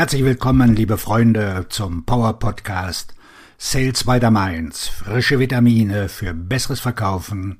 [0.00, 3.14] Herzlich willkommen, liebe Freunde, zum Power Podcast
[3.58, 4.88] Sales by the Mainz.
[4.88, 7.58] Frische Vitamine für besseres Verkaufen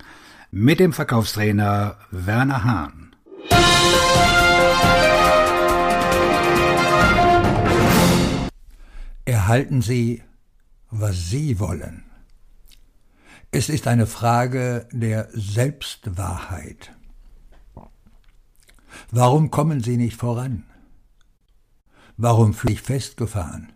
[0.50, 3.14] mit dem Verkaufstrainer Werner Hahn.
[9.26, 10.22] Erhalten Sie,
[10.90, 12.04] was Sie wollen.
[13.50, 16.90] Es ist eine Frage der Selbstwahrheit.
[19.10, 20.64] Warum kommen Sie nicht voran?
[22.22, 23.72] Warum fühle ich festgefahren?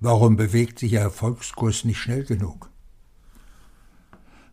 [0.00, 2.68] Warum bewegt sich Ihr Erfolgskurs nicht schnell genug?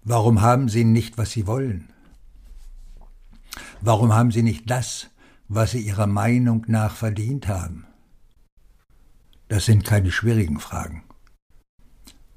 [0.03, 1.91] Warum haben Sie nicht, was Sie wollen?
[3.81, 5.09] Warum haben Sie nicht das,
[5.47, 7.87] was Sie Ihrer Meinung nach verdient haben?
[9.47, 11.05] Das sind keine schwierigen Fragen.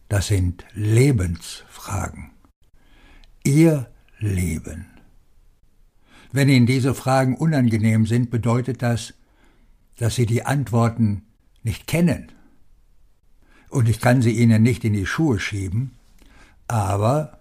[0.08, 2.30] Das sind Lebensfragen.
[3.44, 4.86] Ihr Leben.
[6.32, 9.12] Wenn Ihnen diese Fragen unangenehm sind, bedeutet das,
[10.00, 11.22] dass Sie die Antworten
[11.62, 12.32] nicht kennen.
[13.68, 15.92] Und ich kann sie Ihnen nicht in die Schuhe schieben,
[16.68, 17.38] aber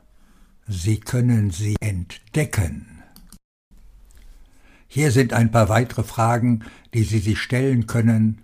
[0.67, 3.01] Sie können sie entdecken.
[4.87, 8.41] Hier sind ein paar weitere Fragen, die Sie sich stellen können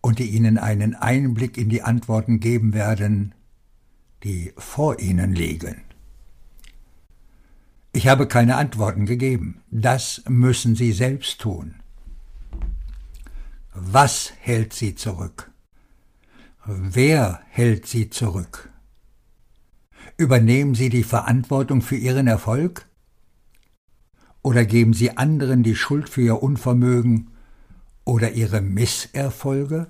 [0.00, 3.34] und die Ihnen einen Einblick in die Antworten geben werden,
[4.24, 5.76] die vor Ihnen liegen.
[7.92, 9.62] Ich habe keine Antworten gegeben.
[9.70, 11.76] Das müssen Sie selbst tun.
[13.76, 15.50] Was hält sie zurück?
[16.64, 18.70] Wer hält sie zurück?
[20.16, 22.86] Übernehmen Sie die Verantwortung für Ihren Erfolg?
[24.42, 27.32] Oder geben Sie anderen die Schuld für Ihr Unvermögen
[28.04, 29.88] oder Ihre Misserfolge?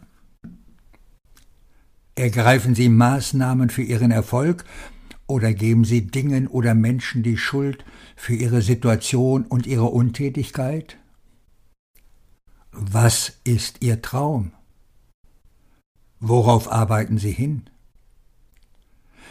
[2.15, 4.65] Ergreifen Sie Maßnahmen für Ihren Erfolg
[5.27, 7.85] oder geben Sie Dingen oder Menschen die Schuld
[8.17, 10.97] für Ihre Situation und Ihre Untätigkeit?
[12.77, 14.51] Was ist Ihr Traum?
[16.19, 17.71] Worauf arbeiten Sie hin?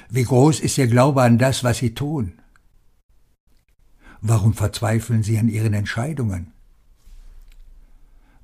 [0.10, 2.40] Wie groß ist Ihr Glaube an das, was Sie tun?
[4.22, 6.54] Warum verzweifeln Sie an Ihren Entscheidungen?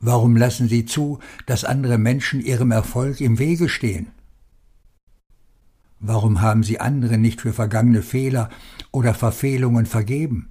[0.01, 4.07] Warum lassen Sie zu, dass andere Menschen Ihrem Erfolg im Wege stehen?
[6.01, 8.49] Warum haben Sie andere nicht für vergangene Fehler
[8.91, 10.49] oder Verfehlungen vergeben?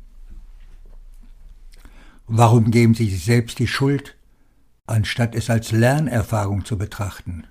[2.26, 4.17] Warum geben Sie sich selbst die Schuld
[4.88, 7.46] anstatt es als Lernerfahrung zu betrachten?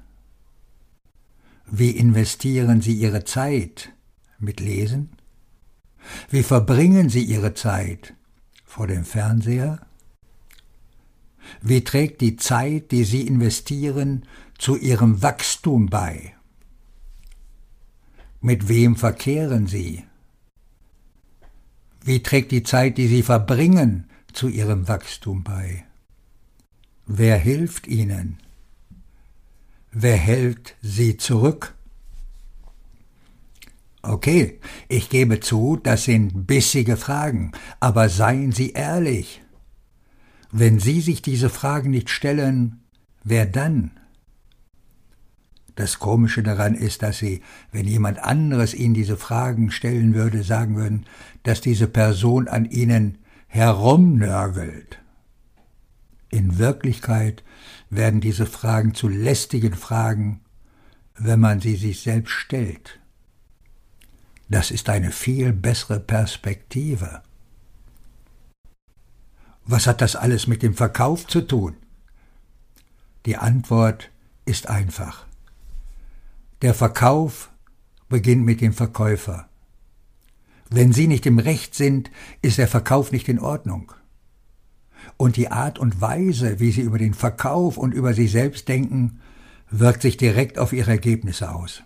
[1.70, 3.94] Wie investieren Sie Ihre Zeit
[4.40, 5.10] mit Lesen?
[6.30, 8.14] Wie verbringen Sie Ihre Zeit
[8.66, 9.80] vor dem Fernseher?
[11.62, 14.26] Wie trägt die Zeit, die Sie investieren,
[14.58, 16.34] zu Ihrem Wachstum bei?
[18.42, 20.06] Mit wem verkehren Sie?
[22.04, 25.87] Wie trägt die Zeit, die Sie verbringen, zu Ihrem Wachstum bei?
[27.10, 28.38] Wer hilft ihnen?
[29.94, 31.74] Wer hält sie zurück?
[34.02, 34.60] Okay,
[34.90, 39.42] ich gebe zu, das sind bissige Fragen, aber seien Sie ehrlich.
[40.52, 42.82] Wenn Sie sich diese Fragen nicht stellen,
[43.24, 43.92] wer dann?
[45.76, 47.42] Das Komische daran ist, dass Sie,
[47.72, 51.06] wenn jemand anderes Ihnen diese Fragen stellen würde, sagen würden,
[51.44, 55.00] dass diese Person an Ihnen herumnörgelt.
[56.30, 57.44] In Wirklichkeit
[57.90, 60.42] werden diese Fragen zu lästigen Fragen,
[61.16, 63.00] wenn man sie sich selbst stellt.
[64.50, 67.22] Das ist eine viel bessere Perspektive.
[69.66, 71.76] Was hat das alles mit dem Verkauf zu tun?
[73.26, 74.10] Die Antwort
[74.46, 75.26] ist einfach.
[76.62, 77.52] Der Verkauf
[78.08, 79.50] beginnt mit dem Verkäufer.
[80.70, 82.10] Wenn Sie nicht im Recht sind,
[82.42, 83.92] ist der Verkauf nicht in Ordnung
[85.18, 89.20] und die Art und Weise, wie sie über den Verkauf und über sich selbst denken,
[89.70, 91.84] wirkt sich direkt auf ihre Ergebnisse aus.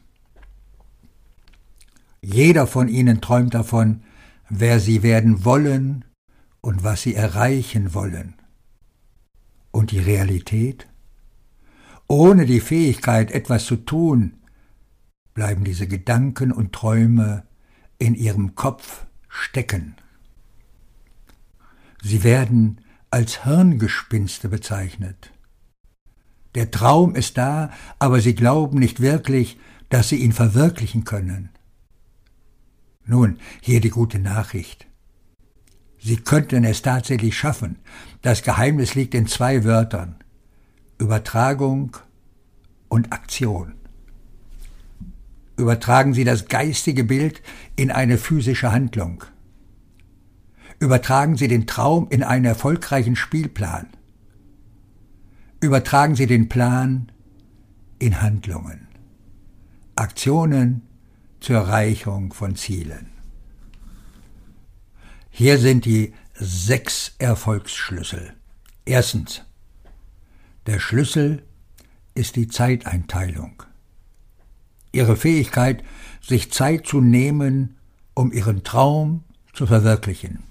[2.22, 4.04] Jeder von ihnen träumt davon,
[4.50, 6.06] wer sie werden wollen
[6.60, 8.36] und was sie erreichen wollen.
[9.72, 10.88] Und die Realität?
[12.08, 14.34] Ohne die Fähigkeit, etwas zu tun,
[15.34, 17.44] bleiben diese Gedanken und Träume
[17.98, 19.96] in ihrem Kopf stecken.
[22.04, 25.32] Sie werden als Hirngespinste bezeichnet.
[26.56, 27.70] Der Traum ist da,
[28.00, 29.60] aber sie glauben nicht wirklich,
[29.90, 31.50] dass sie ihn verwirklichen können.
[33.06, 34.88] Nun, hier die gute Nachricht.
[36.00, 37.80] Sie könnten es tatsächlich schaffen.
[38.22, 40.16] Das Geheimnis liegt in zwei Wörtern.
[40.98, 41.98] Übertragung
[42.88, 43.74] und Aktion.
[45.58, 47.42] Übertragen Sie das geistige Bild
[47.76, 49.24] in eine physische Handlung.
[50.82, 53.88] Übertragen Sie den Traum in einen erfolgreichen Spielplan.
[55.60, 57.12] übertragen Sie den Plan
[58.00, 58.88] in Handlungen,
[59.96, 60.82] Aktionen
[61.40, 63.12] zur Erreichung von Zielen.
[65.30, 68.34] Hier sind die sechs Erfolgsschlüssel.
[68.84, 69.44] Erstens.
[70.66, 71.44] Der Schlüssel
[72.16, 73.62] ist die Zeiteinteilung.
[74.92, 75.84] Ihre Fähigkeit,
[76.22, 77.78] sich Zeit zu nehmen,
[78.16, 80.51] um ihren Traum zu verwirklichen.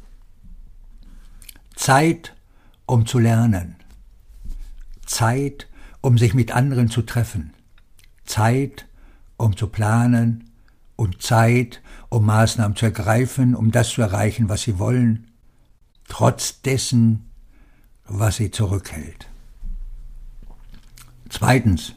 [1.81, 2.37] Zeit,
[2.85, 3.77] um zu lernen.
[5.07, 5.67] Zeit,
[6.03, 7.55] um sich mit anderen zu treffen.
[8.27, 8.87] Zeit,
[9.39, 10.51] um zu planen
[10.97, 11.81] und Zeit,
[12.11, 15.31] um Maßnahmen zu ergreifen, um das zu erreichen, was sie wollen,
[16.07, 17.31] trotz dessen,
[18.05, 19.29] was sie zurückhält.
[21.31, 21.95] Zweitens.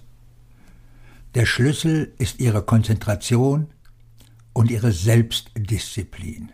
[1.36, 3.68] Der Schlüssel ist ihre Konzentration
[4.54, 6.54] und ihre Selbstdisziplin.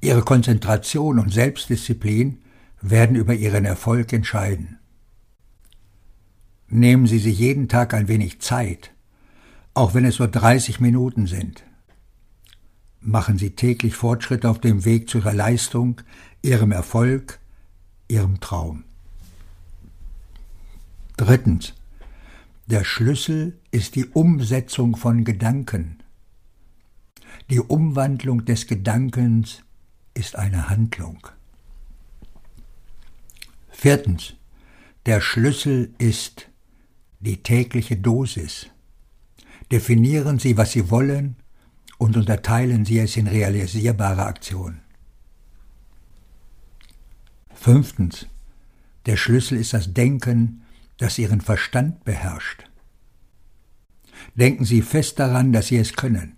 [0.00, 2.38] Ihre Konzentration und Selbstdisziplin
[2.80, 4.78] werden über ihren Erfolg entscheiden.
[6.68, 8.92] Nehmen Sie sich jeden Tag ein wenig Zeit,
[9.74, 11.64] auch wenn es nur 30 Minuten sind.
[13.00, 16.00] Machen Sie täglich Fortschritte auf dem Weg zu Ihrer Leistung,
[16.42, 17.38] Ihrem Erfolg,
[18.08, 18.84] Ihrem Traum.
[21.16, 21.74] Drittens.
[22.66, 25.98] Der Schlüssel ist die Umsetzung von Gedanken.
[27.50, 29.64] Die Umwandlung des Gedankens
[30.14, 31.26] ist eine Handlung.
[33.70, 34.34] Viertens.
[35.06, 36.48] Der Schlüssel ist
[37.20, 38.66] die tägliche Dosis.
[39.72, 41.36] Definieren Sie, was Sie wollen
[41.96, 44.82] und unterteilen Sie es in realisierbare Aktionen.
[47.54, 48.26] Fünftens.
[49.06, 50.62] Der Schlüssel ist das Denken,
[50.98, 52.64] das Ihren Verstand beherrscht.
[54.34, 56.36] Denken Sie fest daran, dass Sie es können.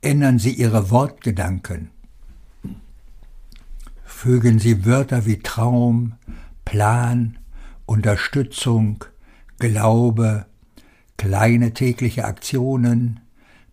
[0.00, 1.90] Ändern Sie Ihre Wortgedanken.
[4.24, 6.14] Fügen Sie Wörter wie Traum,
[6.64, 7.36] Plan,
[7.84, 9.04] Unterstützung,
[9.58, 10.46] Glaube,
[11.18, 13.20] kleine tägliche Aktionen,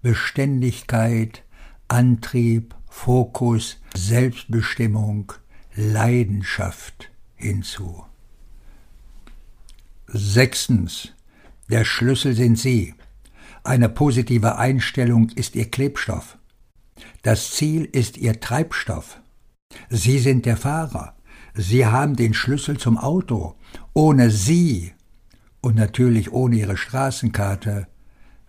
[0.02, 1.44] Beständigkeit,
[1.88, 5.32] Antrieb, Fokus, Selbstbestimmung,
[5.74, 8.04] Leidenschaft hinzu.
[10.08, 11.14] Sechstens.
[11.70, 12.94] Der Schlüssel sind Sie.
[13.64, 16.38] Eine positive Einstellung ist Ihr Klebstoff.
[17.22, 19.22] Das Ziel ist Ihr Treibstoff.
[19.90, 21.16] Sie sind der Fahrer.
[21.54, 23.56] Sie haben den Schlüssel zum Auto.
[23.94, 24.94] Ohne Sie
[25.62, 27.88] und natürlich ohne Ihre Straßenkarte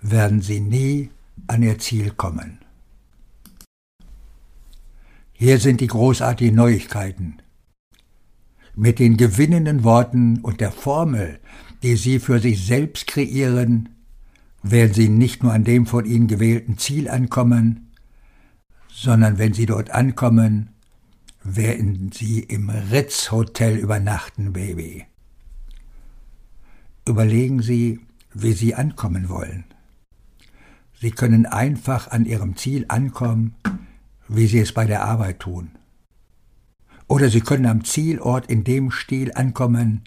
[0.01, 1.11] werden Sie nie
[1.47, 2.59] an Ihr Ziel kommen.
[5.33, 7.39] Hier sind die großartigen Neuigkeiten.
[8.75, 11.41] Mit den gewinnenden Worten und der Formel,
[11.83, 13.91] die Sie für sich selbst kreieren,
[14.63, 17.93] werden Sie nicht nur an dem von Ihnen gewählten Ziel ankommen,
[18.89, 20.72] sondern wenn Sie dort ankommen,
[21.45, 25.07] werden Sie im Ritz Hotel übernachten, Baby.
[27.07, 28.01] Überlegen Sie,
[28.33, 29.65] wie Sie ankommen wollen.
[31.01, 33.55] Sie können einfach an Ihrem Ziel ankommen,
[34.29, 35.73] wie Sie es bei der Arbeit tun.
[37.09, 40.03] Oder Sie können am Zielort in dem Stil ankommen,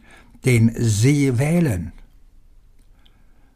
[0.45, 1.91] den Sie wählen.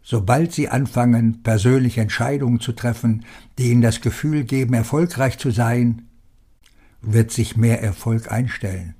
[0.04, 3.26] Sobald Sie anfangen, persönliche Entscheidungen zu treffen,
[3.58, 6.09] die Ihnen das Gefühl geben, erfolgreich zu sein,
[7.02, 8.96] wird sich mehr Erfolg einstellen.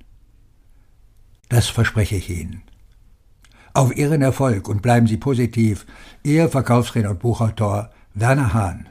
[1.48, 2.62] Das verspreche ich Ihnen.
[3.72, 5.86] Auf Ihren Erfolg und bleiben Sie positiv.
[6.22, 8.88] Ihr Verkaufsredner und Buchautor Werner Hahn.